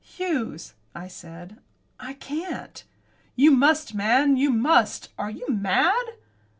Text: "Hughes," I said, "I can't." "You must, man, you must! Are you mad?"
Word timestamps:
"Hughes," 0.03 0.73
I 0.95 1.07
said, 1.07 1.57
"I 1.99 2.13
can't." 2.13 2.83
"You 3.35 3.51
must, 3.51 3.93
man, 3.93 4.35
you 4.35 4.49
must! 4.49 5.09
Are 5.19 5.29
you 5.29 5.47
mad?" 5.47 5.93